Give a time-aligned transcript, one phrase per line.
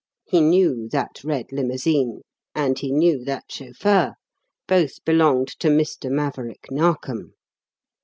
[0.25, 2.21] He knew that red limousine,
[2.55, 4.15] and he knew that chauffeur.
[4.67, 6.09] Both belonged to Mr.
[6.09, 7.35] Maverick Narkom.